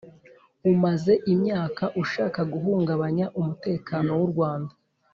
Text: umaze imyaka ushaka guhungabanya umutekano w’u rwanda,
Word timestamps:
umaze 0.71 1.13
imyaka 1.33 1.83
ushaka 2.01 2.39
guhungabanya 2.53 3.25
umutekano 3.39 4.09
w’u 4.19 4.29
rwanda, 4.33 4.73